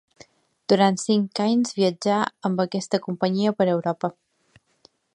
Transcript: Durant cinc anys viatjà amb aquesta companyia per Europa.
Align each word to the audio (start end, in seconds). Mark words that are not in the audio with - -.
Durant 0.71 0.97
cinc 1.01 1.41
anys 1.43 1.75
viatjà 1.81 2.17
amb 2.51 2.65
aquesta 2.65 3.03
companyia 3.07 3.57
per 3.61 3.73
Europa. 3.79 4.15